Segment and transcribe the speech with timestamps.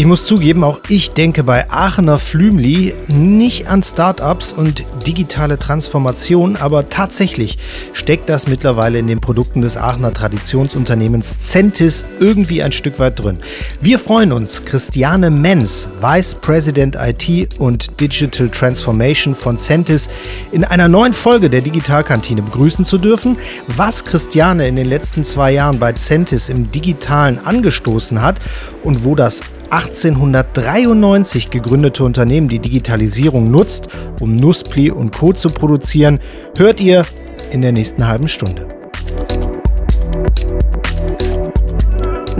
[0.00, 6.54] Ich muss zugeben, auch ich denke bei Aachener Flümli nicht an Startups und digitale Transformation,
[6.54, 7.58] aber tatsächlich
[7.94, 13.40] steckt das mittlerweile in den Produkten des Aachener Traditionsunternehmens Centis irgendwie ein Stück weit drin.
[13.80, 20.08] Wir freuen uns, Christiane Menz, Vice President IT und Digital Transformation von Centis,
[20.52, 23.36] in einer neuen Folge der Digitalkantine begrüßen zu dürfen.
[23.66, 28.38] Was Christiane in den letzten zwei Jahren bei Centis im Digitalen angestoßen hat
[28.84, 33.88] und wo das 1893 gegründete Unternehmen die Digitalisierung nutzt,
[34.20, 35.32] um Nuspli und Co.
[35.32, 36.20] zu produzieren,
[36.56, 37.04] hört ihr
[37.50, 38.66] in der nächsten halben Stunde.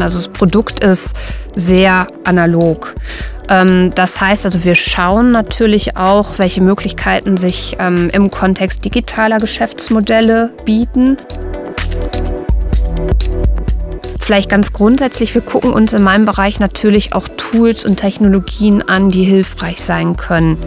[0.00, 1.14] Also das Produkt ist
[1.54, 2.94] sehr analog.
[3.48, 9.38] Ähm, das heißt also, wir schauen natürlich auch, welche Möglichkeiten sich ähm, im Kontext digitaler
[9.38, 11.16] Geschäftsmodelle bieten
[14.28, 19.08] vielleicht ganz grundsätzlich, wir gucken uns in meinem Bereich natürlich auch Tools und Technologien an,
[19.08, 20.58] die hilfreich sein können.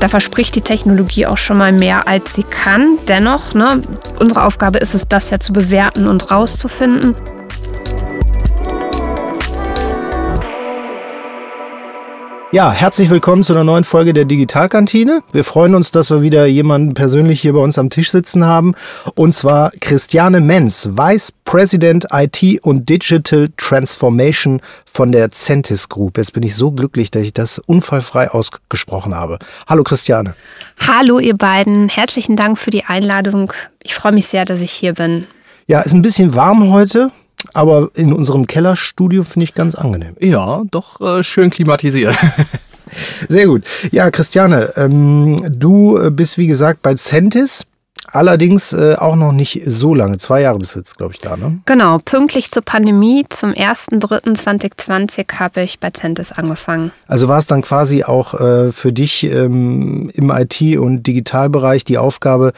[0.00, 2.98] Da verspricht die Technologie auch schon mal mehr, als sie kann.
[3.08, 3.80] Dennoch, ne,
[4.18, 7.16] unsere Aufgabe ist es, das ja zu bewerten und rauszufinden.
[12.52, 15.22] Ja, herzlich willkommen zu einer neuen Folge der Digitalkantine.
[15.30, 18.74] Wir freuen uns, dass wir wieder jemanden persönlich hier bei uns am Tisch sitzen haben.
[19.14, 26.18] Und zwar Christiane Menz, Vice President IT und Digital Transformation von der Centis Group.
[26.18, 29.38] Jetzt bin ich so glücklich, dass ich das unfallfrei ausgesprochen habe.
[29.68, 30.34] Hallo Christiane.
[30.84, 31.88] Hallo ihr beiden.
[31.88, 33.52] Herzlichen Dank für die Einladung.
[33.80, 35.28] Ich freue mich sehr, dass ich hier bin.
[35.68, 37.12] Ja, ist ein bisschen warm heute
[37.54, 40.16] aber in unserem Kellerstudio finde ich ganz angenehm.
[40.20, 42.16] Ja, doch äh, schön klimatisiert.
[43.28, 43.64] Sehr gut.
[43.92, 47.66] Ja, Christiane, ähm, du bist wie gesagt bei Centis.
[48.12, 50.18] Allerdings äh, auch noch nicht so lange.
[50.18, 51.60] Zwei Jahre bist du jetzt, glaube ich, da, ne?
[51.66, 56.90] Genau, pünktlich zur Pandemie, zum 1.3.2020 habe ich bei Centis angefangen.
[57.06, 61.98] Also war es dann quasi auch äh, für dich ähm, im IT- und Digitalbereich die
[61.98, 62.52] Aufgabe,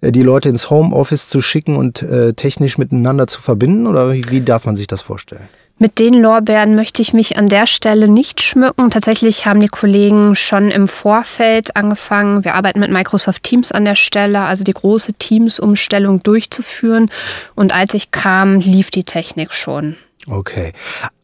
[0.00, 3.86] äh, die Leute ins Homeoffice zu schicken und äh, technisch miteinander zu verbinden?
[3.86, 5.48] Oder wie, wie darf man sich das vorstellen?
[5.78, 8.88] Mit den Lorbeeren möchte ich mich an der Stelle nicht schmücken.
[8.88, 12.46] Tatsächlich haben die Kollegen schon im Vorfeld angefangen.
[12.46, 17.10] Wir arbeiten mit Microsoft Teams an der Stelle, also die große Teams-Umstellung durchzuführen.
[17.54, 19.96] Und als ich kam, lief die Technik schon.
[20.28, 20.72] Okay.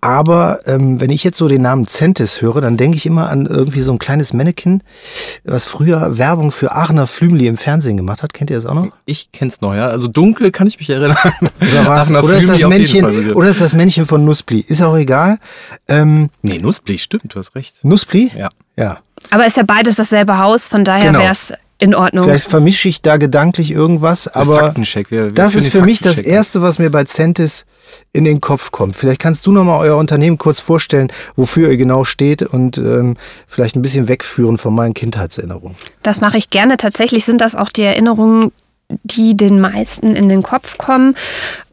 [0.00, 3.46] Aber ähm, wenn ich jetzt so den Namen Centis höre, dann denke ich immer an
[3.46, 4.82] irgendwie so ein kleines Mannequin,
[5.44, 8.32] was früher Werbung für Aachener Flümli im Fernsehen gemacht hat.
[8.32, 8.88] Kennt ihr das auch noch?
[9.06, 9.86] Ich kenn's noch, ja.
[9.86, 11.16] Also dunkel kann ich mich erinnern.
[11.60, 12.10] Oder, was?
[12.10, 14.64] oder, ist, das Männchen, oder ist das Männchen von Nuspli?
[14.66, 15.38] Ist auch egal.
[15.86, 17.84] Ähm, nee, Nuspli, stimmt, du hast recht.
[17.84, 18.32] Nuspli?
[18.36, 18.48] Ja.
[18.76, 18.98] Ja.
[19.30, 21.20] Aber ist ja beides dasselbe Haus, von daher genau.
[21.20, 21.52] wäre es
[21.82, 22.24] in Ordnung.
[22.24, 25.10] Vielleicht vermische ich da gedanklich irgendwas, aber Faktencheck.
[25.10, 27.66] Wir, wir das ist für mich das Erste, was mir bei Centis
[28.12, 28.94] in den Kopf kommt.
[28.94, 33.16] Vielleicht kannst du nochmal euer Unternehmen kurz vorstellen, wofür ihr genau steht und ähm,
[33.48, 35.76] vielleicht ein bisschen wegführen von meinen Kindheitserinnerungen.
[36.04, 36.76] Das mache ich gerne.
[36.76, 38.52] Tatsächlich sind das auch die Erinnerungen,
[39.02, 41.16] die den meisten in den Kopf kommen.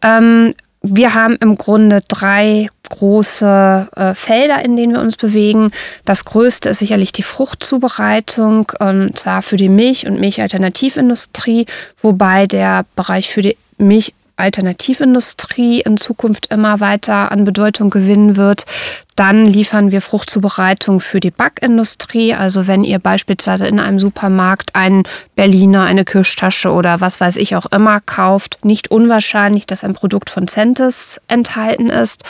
[0.02, 5.72] Ähm, wir haben im Grunde drei große äh, Felder, in denen wir uns bewegen.
[6.06, 11.66] Das größte ist sicherlich die Fruchtzubereitung, und zwar für die Milch- und Milchalternativindustrie,
[12.02, 18.66] wobei der Bereich für die Milch Alternativindustrie in Zukunft immer weiter an Bedeutung gewinnen wird.
[19.16, 22.34] Dann liefern wir Fruchtzubereitung für die Backindustrie.
[22.34, 25.04] Also wenn ihr beispielsweise in einem Supermarkt einen
[25.36, 30.30] Berliner, eine Kirschtasche oder was weiß ich auch immer kauft, nicht unwahrscheinlich, dass ein Produkt
[30.30, 32.24] von Centis enthalten ist.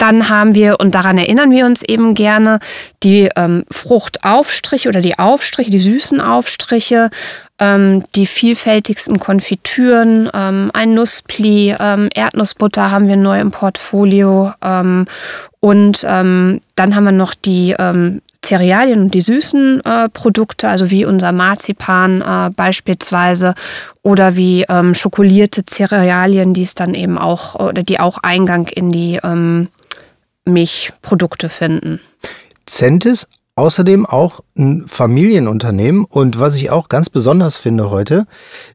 [0.00, 2.58] Dann haben wir, und daran erinnern wir uns eben gerne,
[3.02, 7.10] die ähm, Fruchtaufstriche oder die Aufstriche, die süßen Aufstriche,
[7.60, 15.06] ähm, die vielfältigsten Konfitüren, ähm, ein Nusspli, ähm, Erdnussbutter haben wir neu im Portfolio ähm,
[15.60, 20.90] und ähm, dann haben wir noch die ähm, Cerealien und die süßen äh, Produkte, also
[20.90, 23.54] wie unser Marzipan äh, beispielsweise
[24.02, 28.90] oder wie ähm, schokolierte Cerealien, die es dann eben auch oder die auch Eingang in
[28.90, 29.68] die ähm,
[30.46, 32.00] Milchprodukte finden.
[32.64, 33.28] Centis
[33.60, 38.26] außerdem auch ein Familienunternehmen und was ich auch ganz besonders finde heute,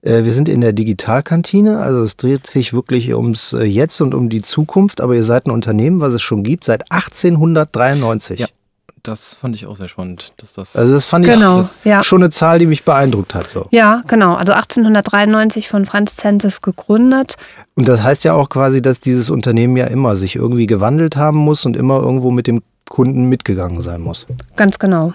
[0.03, 4.13] äh, wir sind in der Digitalkantine, also es dreht sich wirklich ums äh, Jetzt und
[4.13, 8.41] um die Zukunft, aber ihr seid ein Unternehmen, was es schon gibt, seit 1893.
[8.41, 8.47] Ja.
[9.01, 10.75] Das fand ich auch sehr spannend, dass das.
[10.75, 12.01] Also das fand genau, ich ja.
[12.01, 13.51] schon eine Zahl, die mich beeindruckt hat.
[13.51, 13.67] So.
[13.69, 14.33] Ja, genau.
[14.33, 17.37] Also 1893 von Franz Zentes gegründet.
[17.75, 21.37] Und das heißt ja auch quasi, dass dieses Unternehmen ja immer sich irgendwie gewandelt haben
[21.37, 24.25] muss und immer irgendwo mit dem Kunden mitgegangen sein muss.
[24.55, 25.13] Ganz genau.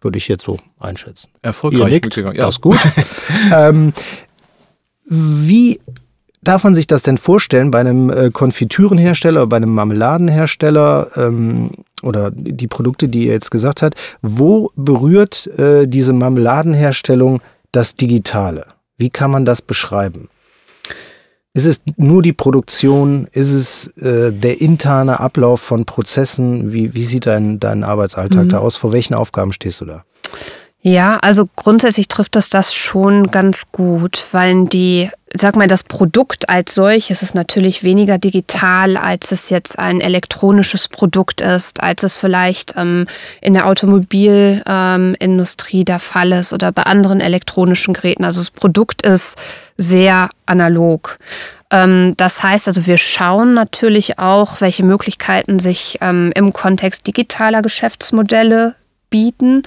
[0.00, 1.28] Würde ich jetzt so einschätzen.
[1.42, 2.36] Erfolgreich mitgegangen.
[2.36, 2.46] Ja.
[2.46, 2.78] Das ist gut.
[3.54, 3.92] ähm,
[5.04, 5.80] wie
[6.42, 11.70] darf man sich das denn vorstellen bei einem äh, Konfitürenhersteller, bei einem Marmeladenhersteller ähm,
[12.02, 18.66] oder die Produkte, die ihr jetzt gesagt habt, wo berührt äh, diese Marmeladenherstellung das Digitale?
[18.96, 20.28] Wie kann man das beschreiben?
[21.52, 23.26] Ist es nur die Produktion?
[23.32, 26.72] Ist es äh, der interne Ablauf von Prozessen?
[26.72, 28.48] Wie, wie sieht dein, dein Arbeitsalltag mhm.
[28.50, 28.76] da aus?
[28.76, 30.04] Vor welchen Aufgaben stehst du da?
[30.82, 36.48] Ja, also grundsätzlich trifft es das schon ganz gut, weil die, sag mal, das Produkt
[36.48, 42.16] als solches ist natürlich weniger digital, als es jetzt ein elektronisches Produkt ist, als es
[42.16, 43.06] vielleicht ähm,
[43.42, 48.24] in der Automobilindustrie ähm, der Fall ist oder bei anderen elektronischen Geräten.
[48.24, 49.36] Also das Produkt ist
[49.76, 51.18] sehr analog.
[51.70, 57.60] Ähm, das heißt also, wir schauen natürlich auch, welche Möglichkeiten sich ähm, im Kontext digitaler
[57.60, 58.76] Geschäftsmodelle
[59.10, 59.64] bieten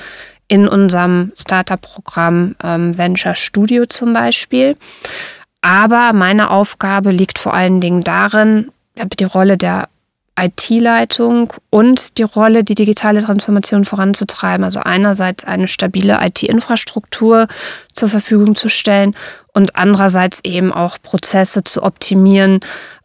[0.47, 4.77] in unserem Startup-Programm ähm, Venture Studio zum Beispiel.
[5.61, 8.71] Aber meine Aufgabe liegt vor allen Dingen darin,
[9.19, 9.87] die Rolle der
[10.39, 14.63] IT-Leitung und die Rolle, die digitale Transformation voranzutreiben.
[14.63, 17.47] Also einerseits eine stabile IT-Infrastruktur
[17.93, 19.15] zur Verfügung zu stellen
[19.53, 22.61] und andererseits eben auch Prozesse zu optimieren,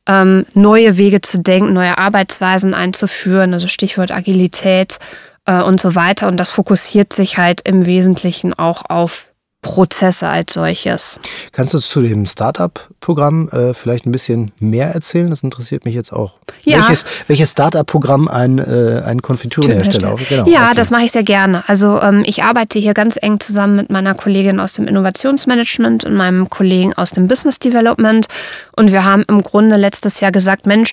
[0.06, 4.98] ähm, neue Wege zu denken, neue Arbeitsweisen einzuführen, also Stichwort Agilität
[5.48, 6.28] äh, und so weiter.
[6.28, 9.28] Und das fokussiert sich halt im Wesentlichen auch auf
[9.60, 11.18] Prozesse als solches.
[11.50, 15.30] Kannst du zu dem Startup-Programm äh, vielleicht ein bisschen mehr erzählen?
[15.30, 16.34] Das interessiert mich jetzt auch.
[16.62, 16.76] Ja.
[16.76, 20.20] Welches, welches Startup-Programm ein, äh, ein Konfiturenhersteller auf?
[20.28, 21.68] Genau, ja, das mache ich sehr gerne.
[21.68, 26.14] Also ähm, ich arbeite hier ganz eng zusammen mit meiner Kollegin aus dem Innovationsmanagement und
[26.14, 28.28] meinem Kollegen aus dem Business Development.
[28.76, 30.92] Und wir haben im Grunde letztes Jahr gesagt, Mensch,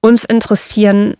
[0.00, 1.16] uns interessieren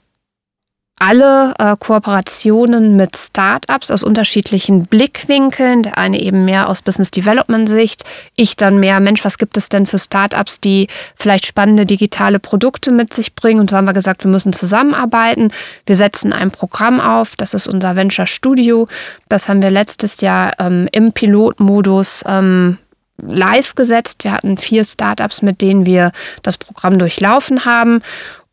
[1.00, 5.82] alle äh, Kooperationen mit Startups aus unterschiedlichen Blickwinkeln.
[5.82, 8.05] Der eine eben mehr aus Business Development Sicht,
[8.37, 12.93] ich dann mehr, Mensch, was gibt es denn für Startups, die vielleicht spannende digitale Produkte
[12.93, 13.61] mit sich bringen?
[13.61, 15.52] Und so haben wir gesagt, wir müssen zusammenarbeiten.
[15.87, 18.87] Wir setzen ein Programm auf, das ist unser Venture Studio.
[19.31, 22.76] Das haben wir letztes Jahr ähm, im Pilotmodus ähm,
[23.17, 24.25] live gesetzt.
[24.25, 26.12] Wir hatten vier Startups, mit denen wir
[26.43, 28.03] das Programm durchlaufen haben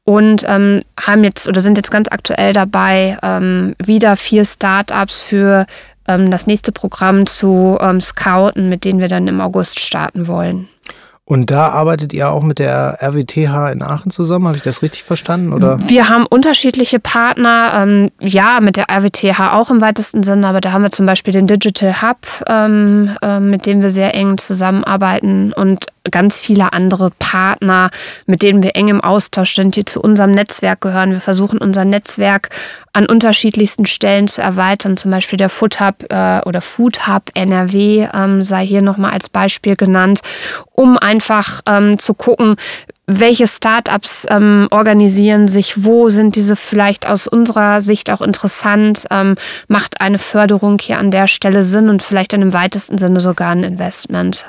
[0.07, 5.65] und ähm, haben jetzt oder sind jetzt ganz aktuell dabei, ähm, wieder vier Startups für
[6.07, 10.69] ähm, das nächste Programm zu ähm, scouten, mit denen wir dann im August starten wollen.
[11.29, 15.03] Und da arbeitet ihr auch mit der RWTH in Aachen zusammen, habe ich das richtig
[15.03, 15.51] verstanden?
[15.51, 15.77] Oder?
[15.85, 20.71] Wir haben unterschiedliche Partner, ähm, ja, mit der RWTH auch im weitesten Sinne, aber da
[20.71, 25.51] haben wir zum Beispiel den Digital Hub, ähm, äh, mit dem wir sehr eng zusammenarbeiten
[25.51, 27.89] und ganz viele andere Partner,
[28.25, 31.12] mit denen wir eng im Austausch sind, die zu unserem Netzwerk gehören.
[31.12, 32.50] Wir versuchen unser Netzwerk
[32.94, 34.97] an unterschiedlichsten Stellen zu erweitern.
[34.97, 39.29] Zum Beispiel der Food Hub äh, oder Food Hub NRW ähm, sei hier nochmal als
[39.29, 40.21] Beispiel genannt,
[40.71, 42.57] um einfach ähm, zu gucken,
[43.07, 49.35] welche Startups ähm, organisieren sich, wo sind diese vielleicht aus unserer Sicht auch interessant, ähm,
[49.67, 53.51] macht eine Förderung hier an der Stelle Sinn und vielleicht in dem weitesten Sinne sogar
[53.51, 54.45] ein Investment.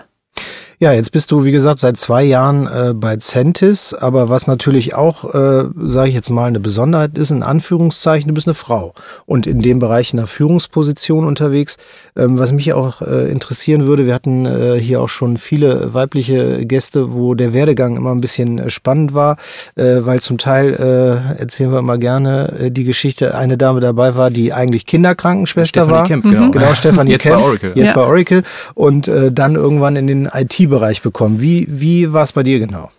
[0.80, 4.94] Ja, jetzt bist du, wie gesagt, seit zwei Jahren äh, bei Centis, aber was natürlich
[4.94, 8.94] auch, äh, sage ich jetzt mal, eine Besonderheit ist, in Anführungszeichen, du bist eine Frau
[9.26, 11.78] und in dem Bereich in einer Führungsposition unterwegs.
[12.16, 16.64] Ähm, was mich auch äh, interessieren würde, wir hatten äh, hier auch schon viele weibliche
[16.64, 19.36] Gäste, wo der Werdegang immer ein bisschen äh, spannend war,
[19.74, 24.14] äh, weil zum Teil, äh, erzählen wir immer gerne, äh, die Geschichte, eine Dame dabei
[24.14, 26.06] war, die eigentlich Kinderkrankenschwester Stefanie war.
[26.06, 26.50] Kemp, genau.
[26.52, 27.34] Genau, Stefanie Jetzt Kemp.
[27.36, 27.72] bei Oracle.
[27.74, 27.94] Jetzt Ja.
[27.96, 28.42] bei Oracle
[28.74, 30.28] und äh, dann irgendwann in den
[30.68, 31.40] IT-Bereich bekommen.
[31.40, 32.90] Wie, wie war es bei dir genau?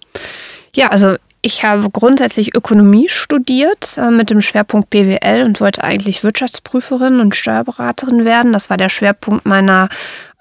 [0.76, 6.24] Ja, also ich habe grundsätzlich Ökonomie studiert äh, mit dem Schwerpunkt BWL und wollte eigentlich
[6.24, 8.52] Wirtschaftsprüferin und Steuerberaterin werden.
[8.52, 9.90] Das war der Schwerpunkt meiner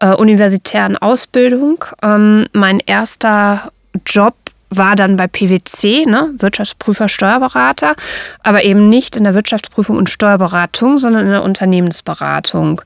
[0.01, 1.85] äh, universitären Ausbildung.
[2.03, 3.71] Ähm, mein erster
[4.07, 4.35] Job
[4.71, 7.95] war dann bei PwC, ne, Wirtschaftsprüfer, Steuerberater,
[8.43, 12.83] aber eben nicht in der Wirtschaftsprüfung und Steuerberatung, sondern in der Unternehmensberatung.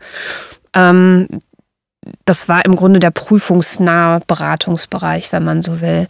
[0.75, 1.27] Ähm,
[2.25, 6.09] das war im Grunde der prüfungsnahe Beratungsbereich, wenn man so will.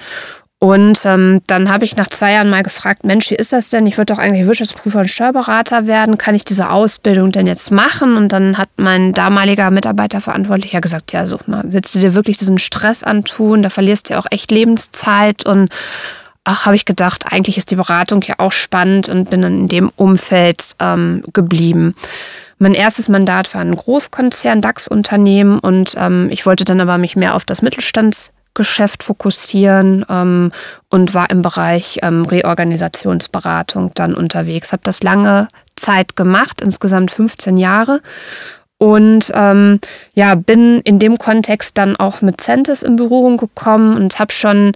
[0.63, 3.85] Und ähm, dann habe ich nach zwei Jahren mal gefragt, Mensch, wie ist das denn?
[3.89, 6.19] Ich würde doch eigentlich Wirtschaftsprüfer und Steuerberater werden.
[6.19, 8.17] Kann ich diese Ausbildung denn jetzt machen?
[8.17, 12.61] Und dann hat mein damaliger Mitarbeiterverantwortlicher gesagt, ja, such mal, willst du dir wirklich diesen
[12.61, 13.65] Stress antun?
[13.65, 15.45] Da verlierst du ja auch echt Lebenszeit.
[15.45, 15.69] Und
[16.45, 19.69] ach, habe ich gedacht, eigentlich ist die Beratung ja auch spannend und bin dann in
[19.69, 21.97] dem Umfeld ähm, geblieben.
[22.63, 27.35] Mein erstes Mandat war ein Großkonzern, DAX-Unternehmen und ähm, ich wollte dann aber mich mehr
[27.35, 30.53] auf das Mittelstandsgeschäft fokussieren ähm,
[30.89, 34.71] und war im Bereich ähm, Reorganisationsberatung dann unterwegs.
[34.71, 38.01] Habe das lange Zeit gemacht, insgesamt 15 Jahre.
[38.79, 39.81] Und ähm,
[40.15, 44.71] ja, bin in dem Kontext dann auch mit Centis in Berührung gekommen und habe schon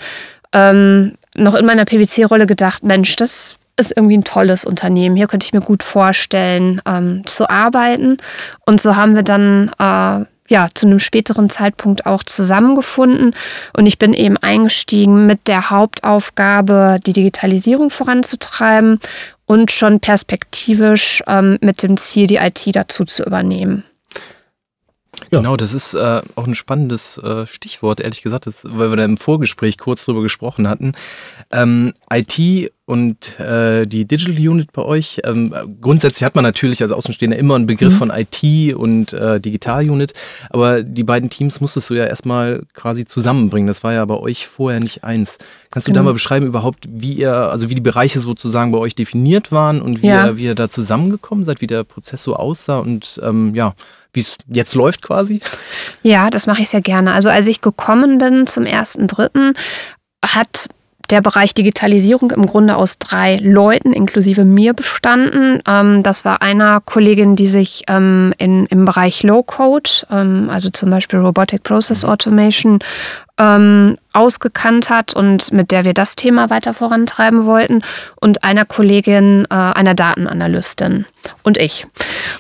[0.52, 5.16] ähm, noch in meiner PwC-Rolle gedacht, Mensch, das ist irgendwie ein tolles Unternehmen.
[5.16, 8.16] Hier könnte ich mir gut vorstellen, ähm, zu arbeiten.
[8.64, 13.34] Und so haben wir dann äh, ja zu einem späteren Zeitpunkt auch zusammengefunden.
[13.76, 19.00] Und ich bin eben eingestiegen mit der Hauptaufgabe, die Digitalisierung voranzutreiben
[19.44, 23.84] und schon perspektivisch ähm, mit dem Ziel, die IT dazu zu übernehmen.
[25.30, 29.04] Genau, das ist äh, auch ein spannendes äh, Stichwort, ehrlich gesagt, das, weil wir da
[29.04, 30.92] im Vorgespräch kurz drüber gesprochen hatten.
[31.52, 36.92] Ähm, IT und äh, die Digital Unit bei euch, ähm, grundsätzlich hat man natürlich als
[36.92, 37.98] Außenstehender immer einen Begriff mhm.
[37.98, 40.12] von IT und äh, Digital Unit,
[40.50, 43.66] aber die beiden Teams musstest du ja erstmal quasi zusammenbringen.
[43.66, 45.38] Das war ja bei euch vorher nicht eins.
[45.70, 46.02] Kannst du genau.
[46.02, 49.82] da mal beschreiben überhaupt, wie ihr, also wie die Bereiche sozusagen bei euch definiert waren
[49.82, 50.26] und wie, ja.
[50.26, 53.74] ihr, wie ihr da zusammengekommen seid, wie der Prozess so aussah und ähm, ja,
[54.12, 55.40] wie es jetzt läuft quasi?
[56.02, 57.12] Ja, das mache ich sehr gerne.
[57.12, 59.54] Also als ich gekommen bin zum ersten Dritten,
[60.24, 60.68] hat
[61.10, 65.60] der Bereich Digitalisierung im Grunde aus drei Leuten inklusive mir bestanden.
[65.66, 70.90] Ähm, das war einer Kollegin, die sich ähm, in, im Bereich Low-Code, ähm, also zum
[70.90, 72.08] Beispiel Robotic Process mhm.
[72.08, 72.78] Automation,
[74.14, 77.82] ausgekannt hat und mit der wir das Thema weiter vorantreiben wollten.
[78.18, 81.04] Und einer Kollegin, äh, einer Datenanalystin
[81.42, 81.86] und ich.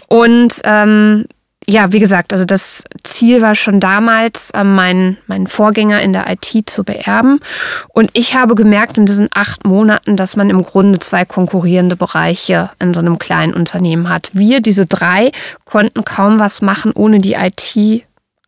[0.08, 1.26] Und ähm,
[1.68, 6.26] ja, wie gesagt, also das Ziel war schon damals, äh, meinen, meinen Vorgänger in der
[6.30, 7.40] IT zu beerben.
[7.88, 12.70] Und ich habe gemerkt in diesen acht Monaten, dass man im Grunde zwei konkurrierende Bereiche
[12.78, 14.30] in so einem kleinen Unternehmen hat.
[14.32, 15.32] Wir, diese drei,
[15.64, 18.04] konnten kaum was machen, ohne die IT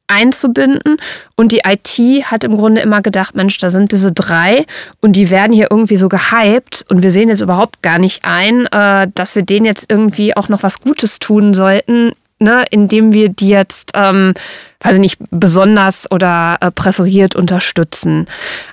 [0.07, 0.97] einzubinden.
[1.37, 4.65] Und die IT hat im Grunde immer gedacht, Mensch, da sind diese drei
[5.01, 8.67] und die werden hier irgendwie so gehypt und wir sehen jetzt überhaupt gar nicht ein,
[8.67, 13.29] äh, dass wir denen jetzt irgendwie auch noch was Gutes tun sollten, ne, indem wir
[13.29, 14.35] die jetzt, ähm,
[14.81, 18.27] weiß ich nicht, besonders oder äh, präferiert unterstützen.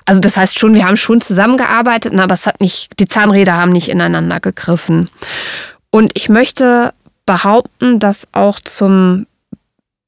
[0.04, 3.56] Also das heißt schon, wir haben schon zusammengearbeitet, ne, aber es hat nicht, die Zahnräder
[3.56, 5.08] haben nicht ineinander gegriffen.
[5.90, 6.92] Und ich möchte
[7.24, 9.26] behaupten, dass auch zum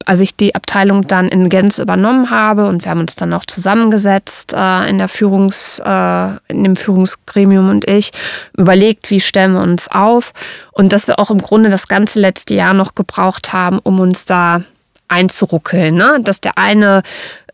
[0.05, 3.45] als ich die Abteilung dann in Gänze übernommen habe und wir haben uns dann auch
[3.45, 8.11] zusammengesetzt äh, in der Führungs, äh, in dem Führungsgremium und ich,
[8.57, 10.33] überlegt, wie stellen wir uns auf
[10.71, 14.25] und dass wir auch im Grunde das ganze letzte Jahr noch gebraucht haben, um uns
[14.25, 14.63] da
[15.09, 15.95] einzuruckeln.
[15.95, 16.19] Ne?
[16.23, 17.03] Dass der eine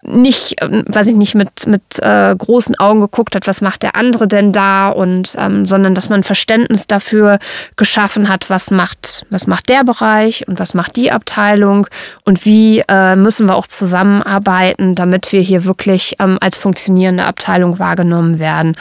[0.08, 4.28] nicht, weiß ich nicht, mit, mit äh, großen Augen geguckt hat, was macht der andere
[4.28, 7.40] denn da und ähm, sondern dass man Verständnis dafür
[7.76, 11.88] geschaffen hat, was macht, was macht der Bereich und was macht die Abteilung
[12.24, 17.80] und wie äh, müssen wir auch zusammenarbeiten, damit wir hier wirklich ähm, als funktionierende Abteilung
[17.80, 18.76] wahrgenommen werden.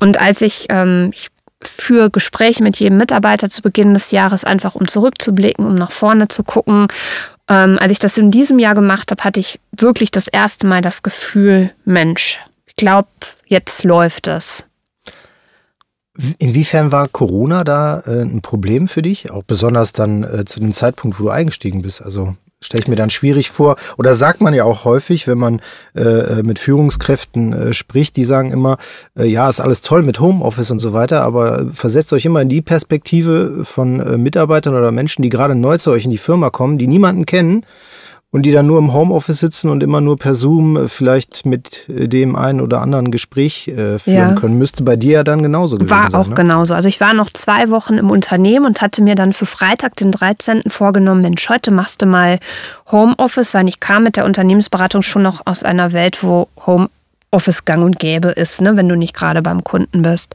[0.00, 1.30] Und als ich, ähm, ich
[1.62, 6.28] für Gespräche mit jedem Mitarbeiter zu Beginn des Jahres, einfach um zurückzublicken, um nach vorne
[6.28, 6.88] zu gucken
[7.48, 10.82] ähm, als ich das in diesem Jahr gemacht habe, hatte ich wirklich das erste Mal
[10.82, 13.08] das Gefühl, Mensch, ich glaube,
[13.46, 14.64] jetzt läuft es.
[16.38, 19.30] Inwiefern war Corona da äh, ein Problem für dich?
[19.30, 22.00] Auch besonders dann äh, zu dem Zeitpunkt, wo du eingestiegen bist.
[22.00, 22.36] Also
[22.66, 23.76] stelle ich mir dann schwierig vor.
[23.96, 25.60] Oder sagt man ja auch häufig, wenn man
[25.94, 28.76] äh, äh, mit Führungskräften äh, spricht, die sagen immer,
[29.18, 32.48] äh, ja, ist alles toll mit Homeoffice und so weiter, aber versetzt euch immer in
[32.48, 36.50] die Perspektive von äh, Mitarbeitern oder Menschen, die gerade neu zu euch in die Firma
[36.50, 37.64] kommen, die niemanden kennen
[38.32, 41.88] und die dann nur im Homeoffice sitzen und immer nur per Zoom äh, vielleicht mit
[41.88, 44.32] äh, dem einen oder anderen Gespräch äh, führen ja.
[44.34, 44.58] können.
[44.58, 46.12] Müsste bei dir ja dann genauso gewesen war sein.
[46.12, 46.34] War auch ne?
[46.34, 46.74] genauso.
[46.74, 50.10] Also ich war noch zwei Wochen im Unternehmen und hatte mir dann für Freitag, den
[50.10, 50.62] 13.
[50.68, 52.38] vorgenommen, Mensch, heute machst du mal
[52.90, 57.84] Homeoffice, weil ich kam mit der Unternehmensberatung schon noch aus einer Welt, wo Homeoffice gang
[57.84, 60.34] und gäbe ist, ne, wenn du nicht gerade beim Kunden bist.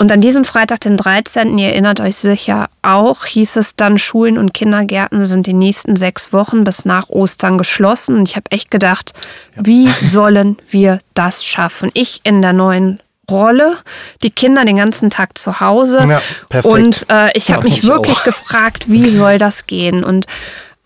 [0.00, 4.38] Und an diesem Freitag, den 13., ihr erinnert euch sicher auch, hieß es dann, Schulen
[4.38, 8.16] und Kindergärten sind die nächsten sechs Wochen bis nach Ostern geschlossen.
[8.16, 9.12] Und ich habe echt gedacht,
[9.56, 9.66] ja.
[9.66, 11.90] wie sollen wir das schaffen?
[11.94, 13.76] Ich in der neuen Rolle,
[14.22, 15.98] die Kinder den ganzen Tag zu Hause.
[16.08, 16.74] Ja, perfekt.
[16.74, 18.24] Und äh, ich habe mich wirklich auch.
[18.24, 20.04] gefragt, wie soll das gehen?
[20.04, 20.26] Und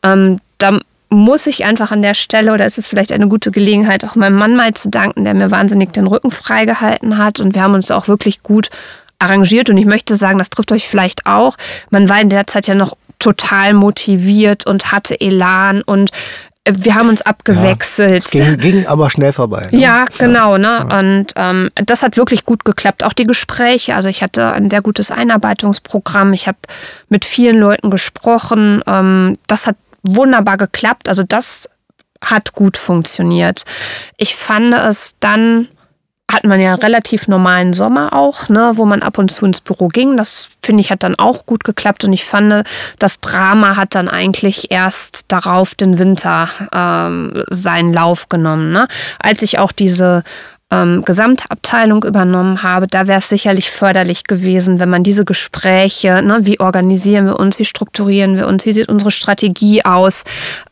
[0.02, 0.78] ähm, da
[1.10, 4.36] muss ich einfach an der Stelle, oder ist es vielleicht eine gute Gelegenheit, auch meinem
[4.36, 7.38] Mann mal zu danken, der mir wahnsinnig den Rücken freigehalten hat.
[7.38, 8.70] Und wir haben uns auch wirklich gut
[9.22, 11.56] arrangiert und ich möchte sagen, das trifft euch vielleicht auch.
[11.90, 16.10] Man war in der Zeit ja noch total motiviert und hatte Elan und
[16.64, 18.32] äh, wir haben uns abgewechselt.
[18.34, 19.68] Ja, ging, ging, aber schnell vorbei.
[19.70, 19.78] Ne?
[19.78, 20.58] Ja, genau.
[20.58, 20.86] Ne?
[20.88, 20.98] Ja.
[20.98, 23.04] Und ähm, das hat wirklich gut geklappt.
[23.04, 23.94] Auch die Gespräche.
[23.94, 26.32] Also ich hatte ein sehr gutes Einarbeitungsprogramm.
[26.32, 26.58] Ich habe
[27.08, 28.82] mit vielen Leuten gesprochen.
[28.86, 31.08] Ähm, das hat wunderbar geklappt.
[31.08, 31.68] Also das
[32.24, 33.64] hat gut funktioniert.
[34.16, 35.68] Ich fand es dann
[36.32, 39.60] hat man ja einen relativ normalen Sommer auch, ne, wo man ab und zu ins
[39.60, 40.16] Büro ging.
[40.16, 42.64] Das finde ich hat dann auch gut geklappt und ich fand,
[42.98, 48.72] das Drama hat dann eigentlich erst darauf den Winter ähm, seinen Lauf genommen.
[48.72, 48.88] Ne?
[49.18, 50.22] Als ich auch diese
[50.72, 56.38] ähm, Gesamtabteilung übernommen habe, da wäre es sicherlich förderlich gewesen, wenn man diese Gespräche, ne,
[56.42, 60.24] wie organisieren wir uns, wie strukturieren wir uns, wie sieht unsere Strategie aus,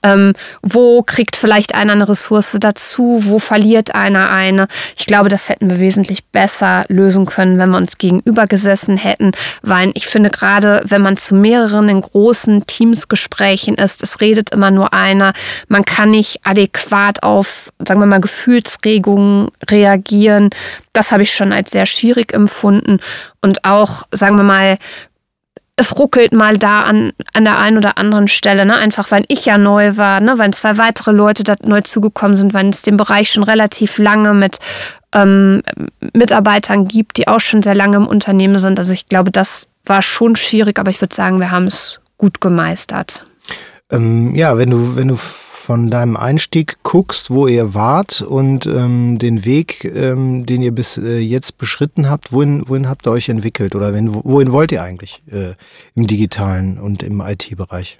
[0.02, 4.69] ähm, wo kriegt vielleicht einer eine Ressource dazu, wo verliert einer eine.
[4.97, 9.33] Ich glaube, das hätten wir wesentlich besser lösen können, wenn wir uns gegenüber gesessen hätten,
[9.62, 14.71] weil ich finde gerade, wenn man zu mehreren in großen Teamsgesprächen ist, es redet immer
[14.71, 15.35] nur einer,
[15.69, 19.89] man kann nicht adäquat auf, sagen wir mal, Gefühlsregungen reagieren.
[19.99, 23.00] Das habe ich schon als sehr schwierig empfunden.
[23.40, 24.78] Und auch, sagen wir mal,
[25.80, 28.76] es ruckelt mal da an, an der einen oder anderen Stelle, ne?
[28.76, 30.37] einfach weil ich ja neu war, ne?
[30.37, 34.35] weil zwei weitere Leute da neu zugekommen sind, weil es den Bereich schon relativ lange
[34.35, 34.59] mit
[35.14, 35.62] ähm,
[36.12, 38.78] Mitarbeitern gibt, die auch schon sehr lange im Unternehmen sind.
[38.78, 42.42] Also ich glaube, das war schon schwierig, aber ich würde sagen, wir haben es gut
[42.42, 43.25] gemeistert.
[43.90, 45.18] Ähm, ja, wenn du, wenn du
[45.61, 50.97] von deinem Einstieg guckst, wo ihr wart und ähm, den Weg, ähm, den ihr bis
[50.97, 54.83] äh, jetzt beschritten habt, wohin, wohin habt ihr euch entwickelt oder wenn, wohin wollt ihr
[54.83, 55.52] eigentlich äh,
[55.95, 57.99] im digitalen und im IT-Bereich?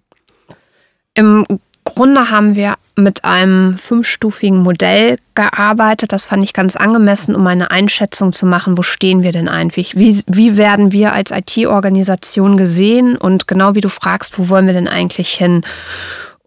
[1.15, 1.45] Im
[1.85, 6.13] Grunde haben wir mit einem fünfstufigen Modell gearbeitet.
[6.13, 9.97] Das fand ich ganz angemessen, um eine Einschätzung zu machen, wo stehen wir denn eigentlich?
[9.97, 13.17] Wie, wie werden wir als IT-Organisation gesehen?
[13.17, 15.63] Und genau wie du fragst, wo wollen wir denn eigentlich hin?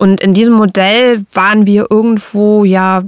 [0.04, 3.04] Und in diesem Modell waren wir irgendwo ja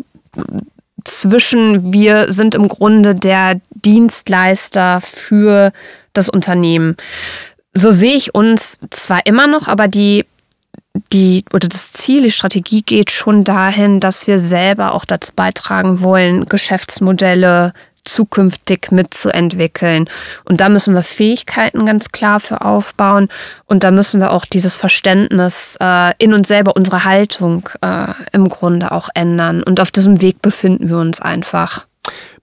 [1.03, 5.73] zwischen, wir sind im Grunde der Dienstleister für
[6.13, 6.95] das Unternehmen.
[7.73, 10.23] So sehe ich uns zwar immer noch, aber die
[11.11, 15.99] die oder das Ziel, die Strategie geht schon dahin, dass wir selber auch dazu beitragen
[15.99, 17.73] wollen, Geschäftsmodelle
[18.05, 20.09] zukünftig mitzuentwickeln.
[20.45, 23.29] Und da müssen wir Fähigkeiten ganz klar für aufbauen.
[23.65, 28.49] Und da müssen wir auch dieses Verständnis äh, in uns selber, unsere Haltung äh, im
[28.49, 29.63] Grunde auch ändern.
[29.63, 31.85] Und auf diesem Weg befinden wir uns einfach.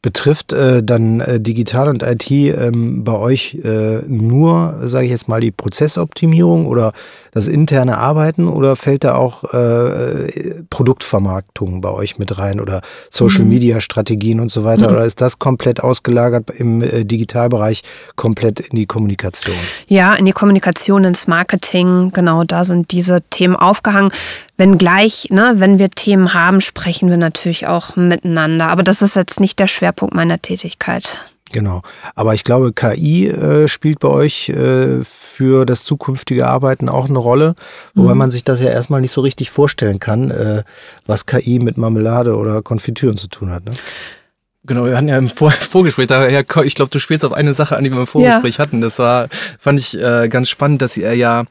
[0.02, 5.28] Betrifft äh, dann äh, Digital und IT ähm, bei euch äh, nur, sage ich jetzt
[5.28, 6.92] mal, die Prozessoptimierung oder
[7.30, 13.44] das interne Arbeiten oder fällt da auch äh, Produktvermarktung bei euch mit rein oder Social
[13.44, 14.88] Media Strategien und so weiter?
[14.88, 14.96] Mhm.
[14.96, 17.82] Oder ist das komplett ausgelagert im äh, Digitalbereich
[18.16, 19.54] komplett in die Kommunikation?
[19.86, 24.10] Ja, in die Kommunikation, ins Marketing, genau, da sind diese Themen aufgehangen.
[24.56, 28.66] Wenngleich, ne, wenn wir Themen haben, sprechen wir natürlich auch miteinander.
[28.66, 31.18] Aber das ist jetzt nicht der Schwerpunkt meiner Tätigkeit.
[31.52, 31.82] Genau.
[32.14, 37.18] Aber ich glaube, KI äh, spielt bei euch äh, für das zukünftige Arbeiten auch eine
[37.18, 37.54] Rolle,
[37.94, 38.18] wobei mhm.
[38.18, 40.62] man sich das ja erstmal nicht so richtig vorstellen kann, äh,
[41.06, 43.66] was KI mit Marmelade oder Konfitüren zu tun hat.
[43.66, 43.72] Ne?
[44.64, 47.76] Genau, wir hatten ja im Vor Vorgespräch, daher, ich glaube, du spielst auf eine Sache
[47.76, 48.64] an, die wir im Vorgespräch ja.
[48.64, 48.80] hatten.
[48.80, 49.28] Das war,
[49.58, 51.44] fand ich äh, ganz spannend, dass ihr ja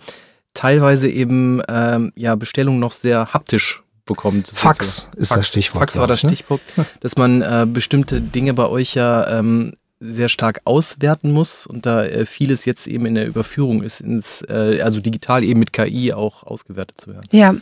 [0.53, 4.47] teilweise eben ähm, ja Bestellungen noch sehr haptisch bekommt.
[4.47, 5.81] Fax ist Fax, das Stichwort.
[5.81, 6.29] Fax war das ne?
[6.29, 6.61] Stichwort,
[6.99, 12.03] dass man äh, bestimmte Dinge bei euch ja ähm, sehr stark auswerten muss und da
[12.03, 16.11] äh, vieles jetzt eben in der Überführung ist, ins, äh, also digital eben mit KI
[16.11, 17.27] auch ausgewertet zu werden.
[17.31, 17.53] Ja,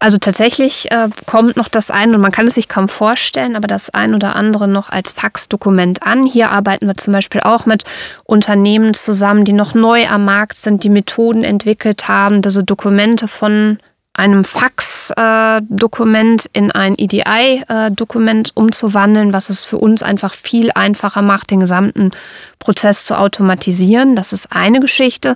[0.00, 3.66] also tatsächlich äh, kommt noch das ein, und man kann es sich kaum vorstellen, aber
[3.66, 6.24] das ein oder andere noch als Faxdokument an.
[6.24, 7.84] Hier arbeiten wir zum Beispiel auch mit
[8.24, 13.78] Unternehmen zusammen, die noch neu am Markt sind, die Methoden entwickelt haben, diese Dokumente von
[14.14, 21.58] einem Fax-Dokument in ein EDI-Dokument umzuwandeln, was es für uns einfach viel einfacher macht, den
[21.60, 22.12] gesamten
[22.60, 24.16] Prozess zu automatisieren.
[24.16, 25.34] Das ist eine Geschichte.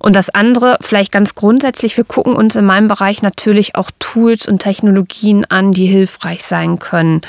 [0.00, 4.48] Und das andere, vielleicht ganz grundsätzlich, wir gucken uns in meinem Bereich natürlich auch Tools
[4.48, 7.22] und Technologien an, die hilfreich sein können.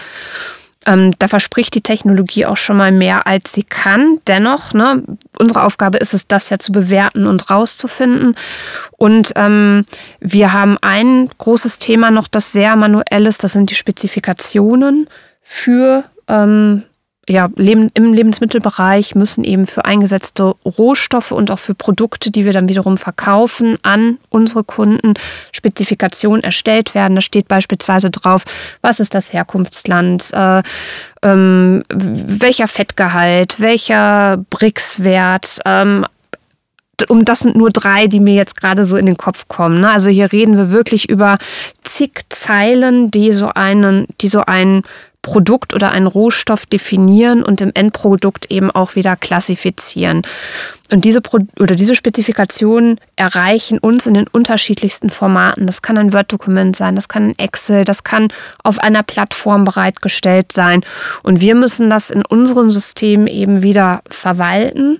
[0.85, 4.19] Ähm, da verspricht die Technologie auch schon mal mehr, als sie kann.
[4.27, 5.03] Dennoch, ne,
[5.37, 8.35] unsere Aufgabe ist es, das ja zu bewerten und rauszufinden.
[8.97, 9.85] Und ähm,
[10.19, 15.09] wir haben ein großes Thema noch, das sehr manuell ist, das sind die Spezifikationen
[15.41, 16.83] für ähm,
[17.29, 22.53] ja, Leben, im Lebensmittelbereich müssen eben für eingesetzte Rohstoffe und auch für Produkte, die wir
[22.53, 25.13] dann wiederum verkaufen, an unsere Kunden
[25.51, 27.15] Spezifikationen erstellt werden.
[27.15, 28.45] Da steht beispielsweise drauf,
[28.81, 30.63] was ist das Herkunftsland, äh,
[31.21, 36.05] ähm, welcher Fettgehalt, welcher BRICS-Wert, ähm,
[37.07, 39.81] um das sind nur drei, die mir jetzt gerade so in den Kopf kommen.
[39.81, 39.89] Ne?
[39.89, 41.37] Also hier reden wir wirklich über
[41.83, 44.83] zig Zeilen, die so einen, die so einen
[45.21, 50.21] Produkt oder einen Rohstoff definieren und im Endprodukt eben auch wieder klassifizieren.
[50.91, 55.67] Und diese Pro oder diese Spezifikationen erreichen uns in den unterschiedlichsten Formaten.
[55.67, 58.29] Das kann ein Word-Dokument sein, das kann ein Excel, das kann
[58.63, 60.82] auf einer Plattform bereitgestellt sein.
[61.21, 64.99] Und wir müssen das in unserem System eben wieder verwalten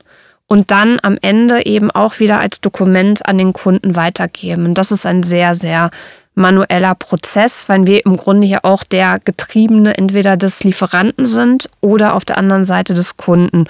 [0.49, 4.65] und dann am Ende eben auch wieder als Dokument an den Kunden weitergeben.
[4.65, 5.91] Und das ist ein sehr, sehr
[6.33, 12.15] manueller Prozess, weil wir im Grunde ja auch der Getriebene entweder des Lieferanten sind oder
[12.15, 13.65] auf der anderen Seite des Kunden.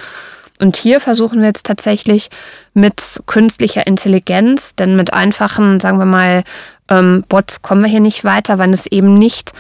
[0.59, 2.29] Und hier versuchen wir jetzt tatsächlich
[2.73, 6.43] mit künstlicher Intelligenz, denn mit einfachen, sagen wir mal,
[6.89, 9.51] ähm, Bots kommen wir hier nicht weiter, weil es eben nicht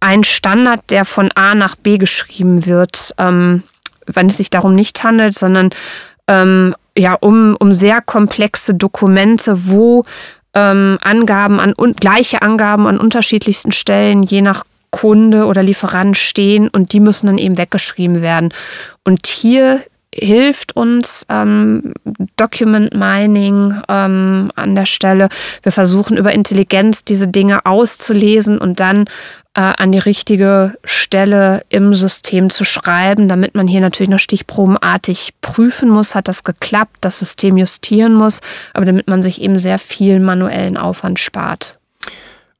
[0.00, 3.62] ein Standard, der von A nach B geschrieben wird, ähm,
[4.06, 5.70] wenn es sich darum nicht handelt, sondern
[6.30, 10.04] ähm, ja, um, um sehr komplexe Dokumente, wo
[10.54, 16.92] ähm, Angaben an gleiche Angaben an unterschiedlichsten Stellen je nach Kunde oder Lieferant stehen und
[16.92, 18.52] die müssen dann eben weggeschrieben werden.
[19.04, 19.80] Und hier
[20.12, 21.94] hilft uns ähm,
[22.36, 25.28] Document Mining ähm, an der Stelle.
[25.62, 29.04] Wir versuchen über Intelligenz diese Dinge auszulesen und dann
[29.54, 35.88] an die richtige Stelle im System zu schreiben, damit man hier natürlich noch stichprobenartig prüfen
[35.88, 38.40] muss, hat das geklappt, das System justieren muss,
[38.74, 41.78] aber damit man sich eben sehr viel manuellen Aufwand spart.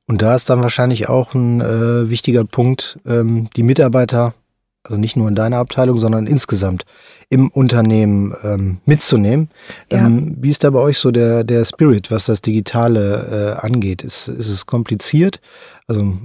[0.06, 4.34] Und da ist dann wahrscheinlich auch ein äh, wichtiger Punkt, ähm, die Mitarbeiter,
[4.82, 6.84] also nicht nur in deiner Abteilung, sondern insgesamt
[7.28, 9.50] im Unternehmen ähm, mitzunehmen.
[9.92, 9.98] Ja.
[9.98, 14.02] Ähm, wie ist da bei euch so der, der Spirit, was das Digitale äh, angeht?
[14.02, 15.40] Ist, ist es kompliziert?
[15.86, 16.18] Also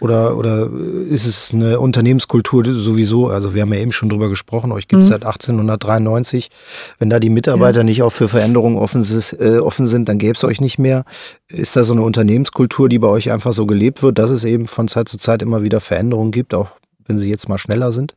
[0.00, 0.70] oder, oder
[1.08, 3.28] ist es eine Unternehmenskultur sowieso?
[3.28, 5.12] Also wir haben ja eben schon drüber gesprochen, euch gibt es mhm.
[5.12, 6.50] seit 1893.
[6.98, 7.84] Wenn da die Mitarbeiter ja.
[7.84, 9.04] nicht auch für Veränderungen offen,
[9.38, 11.04] äh, offen sind, dann gäbe es euch nicht mehr.
[11.48, 14.68] Ist da so eine Unternehmenskultur, die bei euch einfach so gelebt wird, dass es eben
[14.68, 16.68] von Zeit zu Zeit immer wieder Veränderungen gibt, auch
[17.06, 18.14] wenn sie jetzt mal schneller sind?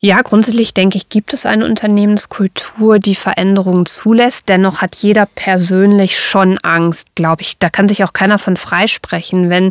[0.00, 4.50] Ja, grundsätzlich denke ich, gibt es eine Unternehmenskultur, die Veränderungen zulässt.
[4.50, 7.58] Dennoch hat jeder persönlich schon Angst, glaube ich.
[7.58, 9.70] Da kann sich auch keiner von freisprechen, wenn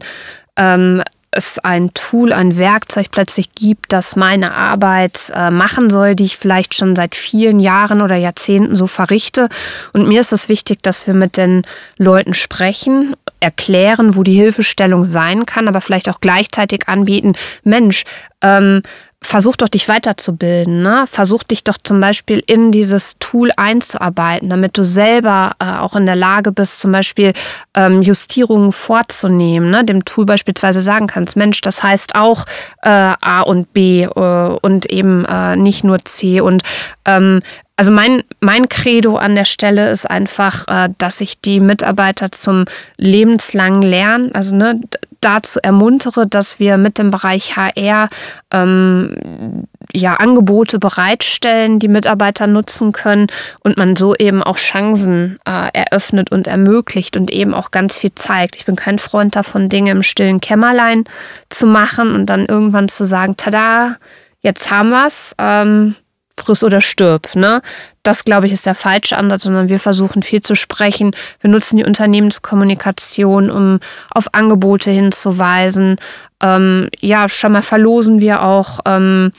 [0.58, 1.02] ähm,
[1.36, 6.38] es ein Tool, ein Werkzeug plötzlich gibt, das meine Arbeit äh, machen soll, die ich
[6.38, 9.50] vielleicht schon seit vielen Jahren oder Jahrzehnten so verrichte.
[9.94, 11.64] Und mir ist es wichtig, dass wir mit den
[11.98, 18.06] Leuten sprechen, erklären, wo die Hilfestellung sein kann, aber vielleicht auch gleichzeitig anbieten, Mensch,
[18.42, 18.84] ähm,
[19.24, 20.84] versuch doch dich weiterzubilden.
[20.84, 21.06] Ne?
[21.10, 26.06] Versuch dich doch zum Beispiel in dieses Tool einzuarbeiten, damit du selber äh, auch in
[26.06, 27.34] der Lage bist, zum Beispiel
[27.74, 29.70] ähm, Justierungen vorzunehmen.
[29.70, 29.84] Ne?
[29.86, 32.46] Dem Tool beispielsweise sagen kannst, Mensch, das heißt auch
[32.82, 36.42] äh, A und B äh, und eben äh, nicht nur C.
[36.42, 36.64] Und
[37.06, 37.42] ähm,
[37.76, 42.66] also mein, mein Credo an der Stelle ist einfach, äh, dass ich die Mitarbeiter zum
[42.98, 44.80] lebenslangen Lernen, also ne,
[45.22, 48.10] dazu ermuntere, dass wir mit dem Bereich HR
[48.52, 53.28] ähm, ja, Angebote bereitstellen, die Mitarbeiter nutzen können
[53.62, 58.14] und man so eben auch Chancen äh, eröffnet und ermöglicht und eben auch ganz viel
[58.14, 58.56] zeigt.
[58.56, 61.06] Ich bin kein Freund davon, Dinge im stillen Kämmerlein
[61.50, 63.96] zu machen und dann irgendwann zu sagen, tada,
[64.42, 65.34] jetzt haben wir's.
[65.40, 65.96] Ähm,
[66.38, 67.36] friss oder stirb.
[67.36, 67.62] Ne?
[68.04, 71.16] Das, glaube ich, ist der falsche Ansatz, sondern wir versuchen viel zu sprechen.
[71.40, 73.80] Wir nutzen die Unternehmenskommunikation, um
[74.12, 75.98] auf Angebote hinzuweisen.
[76.42, 79.32] Ähm, ja, schon mal verlosen wir auch ähm,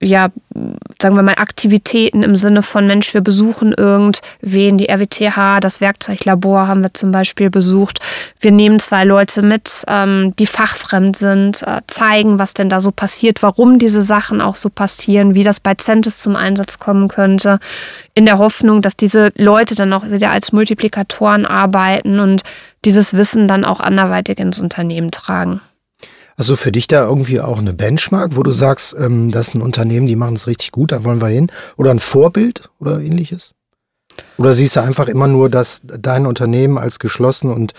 [0.00, 0.28] ja,
[1.02, 6.68] sagen wir mal, Aktivitäten im Sinne von Mensch, wir besuchen irgendwen, die RWTH, das Werkzeuglabor
[6.68, 7.98] haben wir zum Beispiel besucht.
[8.38, 12.92] Wir nehmen zwei Leute mit, ähm, die fachfremd sind, äh, zeigen, was denn da so
[12.92, 17.58] passiert, warum diese Sachen auch so passieren, wie das bei Centis zum Einsatz kommen könnte,
[18.14, 22.42] in der Hoffnung, dass diese Leute dann auch wieder als Multiplikatoren arbeiten und
[22.84, 25.60] dieses Wissen dann auch anderweitig ins Unternehmen tragen.
[26.38, 29.60] Also für dich da irgendwie auch eine Benchmark, wo du sagst, ähm, das ist ein
[29.60, 31.50] Unternehmen, die machen es richtig gut, da wollen wir hin?
[31.76, 33.54] Oder ein Vorbild oder ähnliches?
[34.36, 37.72] Oder siehst du einfach immer nur, dass dein Unternehmen als geschlossen und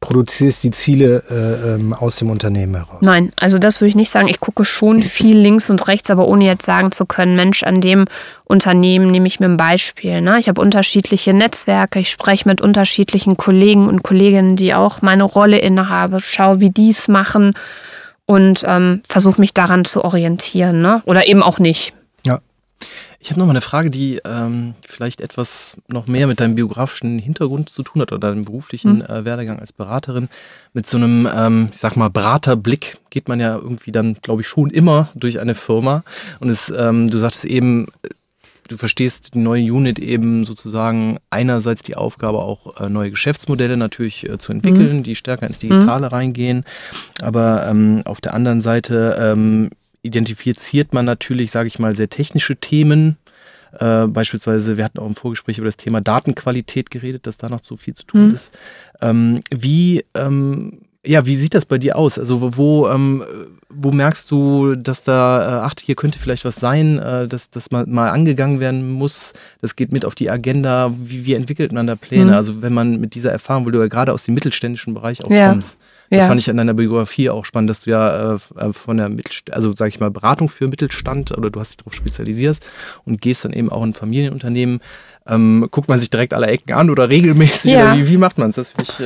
[0.00, 2.98] produzierst die Ziele äh, ähm, aus dem Unternehmen heraus?
[3.00, 4.28] Nein, also das würde ich nicht sagen.
[4.28, 7.80] Ich gucke schon viel links und rechts, aber ohne jetzt sagen zu können, Mensch, an
[7.80, 8.04] dem
[8.44, 10.20] Unternehmen nehme ich mir ein Beispiel.
[10.20, 10.38] Ne?
[10.40, 15.58] Ich habe unterschiedliche Netzwerke, ich spreche mit unterschiedlichen Kollegen und Kolleginnen, die auch meine Rolle
[15.58, 17.54] innehabe, schaue, wie die es machen
[18.26, 20.82] und ähm, versuche mich daran zu orientieren.
[20.82, 21.02] Ne?
[21.06, 21.94] Oder eben auch nicht.
[23.24, 27.18] Ich habe noch mal eine Frage, die ähm, vielleicht etwas noch mehr mit deinem biografischen
[27.18, 29.06] Hintergrund zu tun hat oder deinem beruflichen mhm.
[29.06, 30.28] äh, Werdegang als Beraterin.
[30.74, 34.46] Mit so einem, ähm, ich sag mal, Beraterblick geht man ja irgendwie dann, glaube ich,
[34.48, 36.04] schon immer durch eine Firma.
[36.38, 37.86] Und es, ähm, du sagtest eben,
[38.68, 44.28] du verstehst die neue Unit eben sozusagen einerseits die Aufgabe auch äh, neue Geschäftsmodelle natürlich
[44.28, 45.02] äh, zu entwickeln, mhm.
[45.02, 46.14] die stärker ins Digitale mhm.
[46.14, 46.64] reingehen,
[47.22, 49.70] aber ähm, auf der anderen Seite ähm,
[50.04, 53.16] identifiziert man natürlich, sage ich mal, sehr technische Themen.
[53.72, 57.62] Äh, beispielsweise, wir hatten auch im Vorgespräch über das Thema Datenqualität geredet, dass da noch
[57.62, 58.34] so viel zu tun mhm.
[58.34, 58.56] ist.
[59.00, 62.18] Ähm, wie ähm, ja, wie sieht das bei dir aus?
[62.18, 63.24] Also wo, ähm,
[63.68, 67.70] wo merkst du, dass da, äh, ach, hier könnte vielleicht was sein, äh, dass das
[67.70, 69.34] mal, mal angegangen werden muss?
[69.60, 70.92] Das geht mit auf die Agenda.
[70.96, 72.26] Wie, wie entwickelt man da Pläne?
[72.26, 72.32] Mhm.
[72.32, 75.30] Also wenn man mit dieser Erfahrung, wo du ja gerade aus dem mittelständischen Bereich auch
[75.30, 75.50] ja.
[75.50, 75.78] kommst,
[76.10, 76.26] das ja.
[76.26, 79.74] fand ich an deiner Biografie auch spannend, dass du ja äh, von der Mittelst also
[79.74, 82.60] sag ich mal, Beratung für Mittelstand oder du hast dich darauf spezialisiert
[83.04, 84.80] und gehst dann eben auch in Familienunternehmen.
[85.26, 87.72] Ähm, guckt man sich direkt alle Ecken an oder regelmäßig?
[87.72, 87.92] Ja.
[87.92, 88.56] Oder wie, wie macht man es?
[88.56, 89.00] Das finde ich,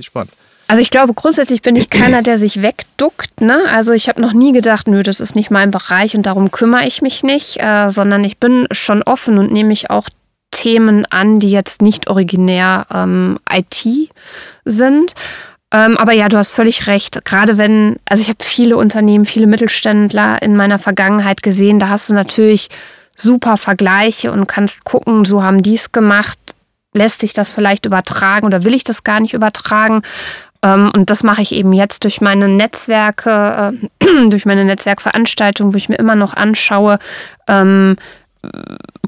[0.00, 0.32] äh, spannend.
[0.66, 3.40] Also ich glaube, grundsätzlich bin ich keiner, der sich wegduckt.
[3.40, 3.62] Ne?
[3.70, 6.86] Also ich habe noch nie gedacht, nö, das ist nicht mein Bereich und darum kümmere
[6.86, 10.08] ich mich nicht, äh, sondern ich bin schon offen und nehme mich auch
[10.50, 14.10] Themen an, die jetzt nicht originär ähm, IT
[14.64, 15.14] sind.
[15.72, 17.24] Ähm, aber ja, du hast völlig recht.
[17.24, 22.08] Gerade wenn, also ich habe viele Unternehmen, viele Mittelständler in meiner Vergangenheit gesehen, da hast
[22.08, 22.68] du natürlich
[23.16, 26.38] super Vergleiche und kannst gucken, so haben die es gemacht.
[26.92, 30.02] Lässt sich das vielleicht übertragen oder will ich das gar nicht übertragen?
[30.64, 35.76] Ähm, und das mache ich eben jetzt durch meine Netzwerke, äh, durch meine Netzwerkveranstaltungen, wo
[35.76, 36.98] ich mir immer noch anschaue,
[37.46, 37.96] ähm,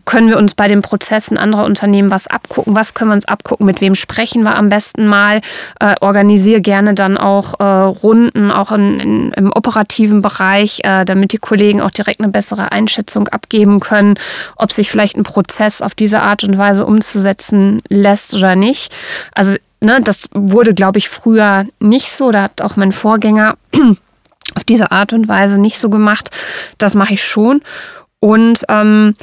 [0.07, 2.77] können wir uns bei den Prozessen anderer Unternehmen was abgucken?
[2.77, 3.67] Was können wir uns abgucken?
[3.67, 5.41] Mit wem sprechen wir am besten mal?
[5.81, 11.33] Äh, organisiere gerne dann auch äh, Runden, auch in, in, im operativen Bereich, äh, damit
[11.33, 14.15] die Kollegen auch direkt eine bessere Einschätzung abgeben können,
[14.55, 18.95] ob sich vielleicht ein Prozess auf diese Art und Weise umzusetzen lässt oder nicht.
[19.35, 22.31] Also ne, das wurde, glaube ich, früher nicht so.
[22.31, 23.57] Da hat auch mein Vorgänger
[24.55, 26.31] auf diese Art und Weise nicht so gemacht.
[26.77, 27.63] Das mache ich schon.
[28.21, 29.15] Und ähm,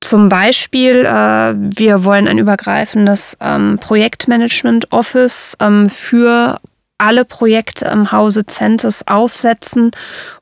[0.00, 6.60] zum Beispiel, äh, wir wollen ein übergreifendes ähm, Projektmanagement Office ähm, für
[6.98, 9.92] alle Projekte im Hause Centis aufsetzen.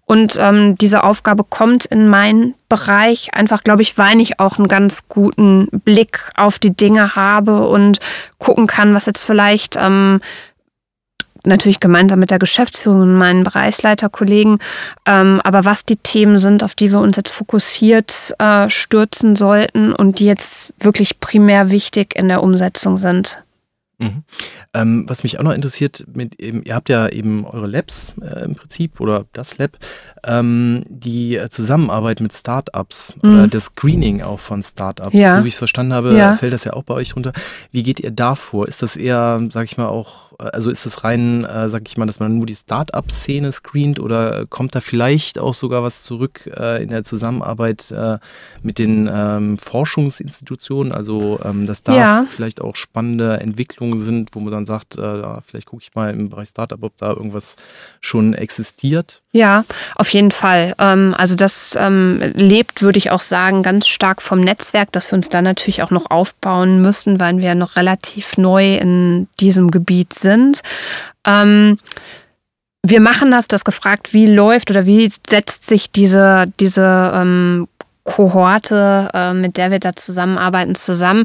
[0.06, 4.68] Und ähm, diese Aufgabe kommt in meinen Bereich, einfach, glaube ich, weil ich auch einen
[4.68, 7.98] ganz guten Blick auf die Dinge habe und
[8.38, 10.20] gucken kann, was jetzt vielleicht ähm,
[11.46, 14.58] natürlich gemeinsam mit der Geschäftsführung und meinen Bereichsleiterkollegen,
[15.06, 19.92] ähm, aber was die Themen sind, auf die wir uns jetzt fokussiert äh, stürzen sollten
[19.92, 23.38] und die jetzt wirklich primär wichtig in der Umsetzung sind.
[23.98, 24.24] Mhm.
[24.74, 28.44] Ähm, was mich auch noch interessiert, mit, eben, ihr habt ja eben eure Labs äh,
[28.44, 29.78] im Prinzip oder das Lab,
[30.24, 33.32] ähm, die Zusammenarbeit mit Startups mhm.
[33.32, 35.14] oder das Screening auch von Startups.
[35.14, 35.38] Ja.
[35.38, 36.34] So wie ich es verstanden habe, ja.
[36.34, 37.32] fällt das ja auch bei euch runter.
[37.70, 38.68] Wie geht ihr da vor?
[38.68, 42.06] Ist das eher, sag ich mal, auch also ist das rein, äh, sag ich mal,
[42.06, 46.82] dass man nur die Start-up-Szene screent oder kommt da vielleicht auch sogar was zurück äh,
[46.82, 48.18] in der Zusammenarbeit äh,
[48.62, 50.92] mit den ähm, Forschungsinstitutionen?
[50.92, 52.26] Also, ähm, dass da ja.
[52.28, 56.28] vielleicht auch spannende Entwicklungen sind, wo man dann sagt, äh, vielleicht gucke ich mal im
[56.28, 57.56] Bereich Startup, ob da irgendwas
[58.00, 59.22] schon existiert?
[59.32, 60.74] Ja, auf jeden Fall.
[60.78, 65.16] Ähm, also, das ähm, lebt, würde ich auch sagen, ganz stark vom Netzwerk, dass wir
[65.16, 70.12] uns da natürlich auch noch aufbauen müssen, weil wir noch relativ neu in diesem Gebiet
[70.12, 70.60] sind sind.
[71.24, 71.78] Ähm,
[72.82, 77.68] wir machen das, du hast gefragt, wie läuft oder wie setzt sich diese, diese ähm,
[78.06, 81.24] Kohorte, äh, mit der wir da zusammenarbeiten, zusammen.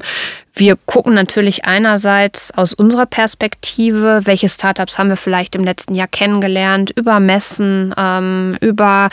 [0.54, 6.08] Wir gucken natürlich einerseits aus unserer Perspektive, welche Startups haben wir vielleicht im letzten Jahr
[6.08, 9.10] kennengelernt, über Messen, ähm, über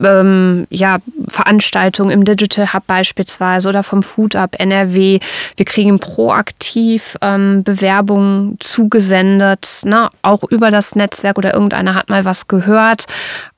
[0.00, 5.20] ähm, ja, Veranstaltungen im Digital Hub beispielsweise oder vom Food Up NRW.
[5.56, 10.10] Wir kriegen proaktiv ähm, Bewerbungen zugesendet, ne?
[10.22, 13.06] auch über das Netzwerk oder irgendeiner hat mal was gehört.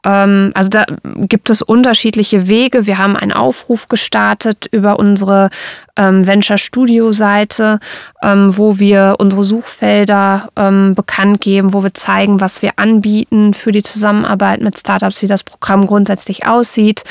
[0.05, 2.87] Ähm, also da gibt es unterschiedliche Wege.
[2.87, 5.51] Wir haben einen Aufruf gestartet über unsere
[5.97, 7.81] ähm, Venture Studio Seite,
[8.23, 13.73] ähm, wo wir unsere Suchfelder ähm, bekannt geben, wo wir zeigen, was wir anbieten für
[13.73, 17.05] die Zusammenarbeit mit Startups, wie das Programm grundsätzlich aussieht,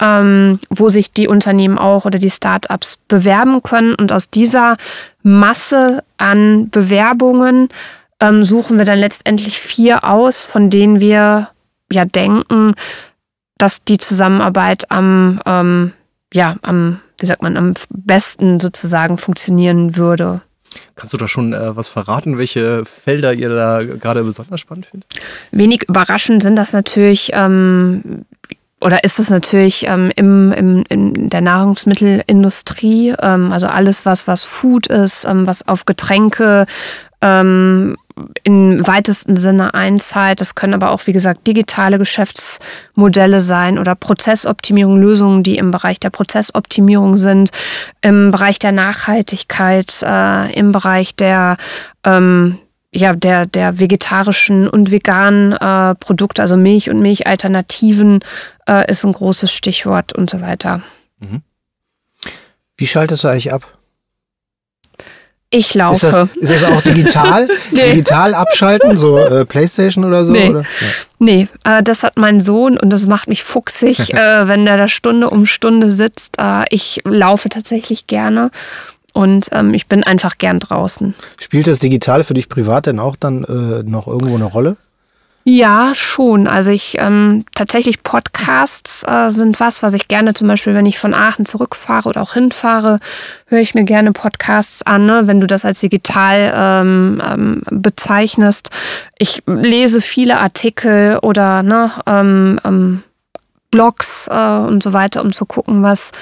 [0.00, 3.94] ähm, wo sich die Unternehmen auch oder die Startups bewerben können.
[3.94, 4.76] Und aus dieser
[5.22, 7.68] Masse an Bewerbungen
[8.20, 11.50] ähm, suchen wir dann letztendlich vier aus, von denen wir
[11.92, 12.74] ja denken,
[13.58, 15.92] dass die Zusammenarbeit am, ähm,
[16.32, 20.42] ja, am wie sagt man, am besten sozusagen funktionieren würde.
[20.96, 25.08] Kannst du da schon äh, was verraten, welche Felder ihr da gerade besonders spannend findet?
[25.52, 28.24] Wenig überraschend sind das natürlich, ähm,
[28.82, 34.42] oder ist das natürlich ähm, im, im, in der Nahrungsmittelindustrie, ähm, also alles, was, was
[34.42, 36.66] Food ist, ähm, was auf Getränke
[37.20, 37.96] ähm,
[38.42, 40.40] im weitesten Sinne einzahlt.
[40.40, 46.00] Das können aber auch, wie gesagt, digitale Geschäftsmodelle sein oder Prozessoptimierung, Lösungen, die im Bereich
[46.00, 47.50] der Prozessoptimierung sind,
[48.00, 51.56] im Bereich der Nachhaltigkeit, äh, im Bereich der
[52.04, 52.58] ähm,
[52.94, 58.20] ja, der, der vegetarischen und veganen äh, Produkte, also Milch und Milchalternativen,
[58.68, 60.82] äh, ist ein großes Stichwort und so weiter.
[61.18, 61.42] Mhm.
[62.76, 63.78] Wie schaltest du eigentlich ab?
[65.54, 66.06] Ich laufe.
[66.06, 67.46] Ist das, ist das auch digital?
[67.72, 67.90] nee.
[67.92, 70.32] Digital abschalten, so äh, Playstation oder so?
[70.32, 70.64] Nee, oder?
[71.18, 74.88] nee äh, das hat mein Sohn und das macht mich fuchsig, äh, wenn der da
[74.88, 76.38] Stunde um Stunde sitzt.
[76.38, 78.50] Äh, ich laufe tatsächlich gerne
[79.12, 81.14] und ähm, ich bin einfach gern draußen.
[81.40, 84.76] Spielt das Digital für dich privat denn auch dann äh, noch irgendwo eine Rolle?
[85.44, 86.46] Ja, schon.
[86.46, 91.00] Also ich ähm, tatsächlich Podcasts äh, sind was, was ich gerne zum Beispiel, wenn ich
[91.00, 93.00] von Aachen zurückfahre oder auch hinfahre,
[93.46, 95.22] höre ich mir gerne Podcasts an, ne?
[95.26, 98.70] wenn du das als digital ähm, ähm, bezeichnest.
[99.18, 103.02] Ich lese viele Artikel oder ne, ähm, ähm,
[103.72, 106.12] Blogs äh, und so weiter, um zu gucken, was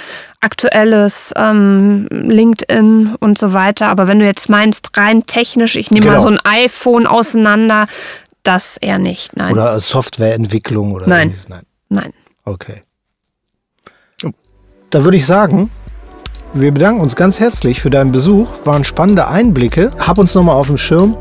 [0.41, 3.89] aktuelles, ähm, LinkedIn und so weiter.
[3.89, 6.17] Aber wenn du jetzt meinst, rein technisch, ich nehme genau.
[6.17, 7.87] mal so ein iPhone auseinander,
[8.43, 9.53] das eher nicht, nein.
[9.53, 11.35] Oder Softwareentwicklung oder Nein.
[11.49, 11.63] Nein.
[11.91, 12.13] Nein.
[12.47, 12.83] Okay.
[14.89, 15.71] Da würde ich sagen,
[16.53, 18.53] wir bedanken uns ganz herzlich für deinen Besuch.
[18.65, 19.93] Waren spannende Einblicke.
[19.99, 21.17] Hab uns nochmal auf dem Schirm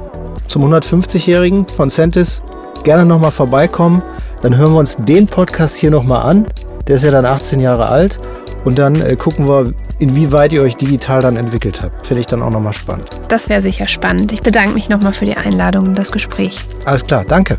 [0.48, 2.42] zum 150-Jährigen von Centis.
[2.84, 4.02] Gerne nochmal vorbeikommen.
[4.41, 6.47] Dann hören wir uns den Podcast hier nochmal an.
[6.88, 8.19] Der ist ja dann 18 Jahre alt.
[8.65, 12.08] Und dann äh, gucken wir, inwieweit ihr euch digital dann entwickelt habt.
[12.08, 13.10] Finde ich dann auch nochmal spannend.
[13.30, 14.32] Das wäre sicher spannend.
[14.32, 16.62] Ich bedanke mich nochmal für die Einladung und das Gespräch.
[16.86, 17.58] Alles klar, danke.